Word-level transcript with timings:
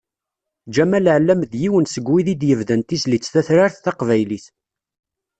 Ǧamal 0.73 1.05
Ɛellam 1.15 1.41
d 1.51 1.53
yiwen 1.61 1.85
seg 1.93 2.05
wid 2.09 2.27
i 2.33 2.35
d-yebdan 2.41 2.81
tizlit 2.83 3.25
tatrart 3.33 3.75
taqbaylit. 3.85 4.45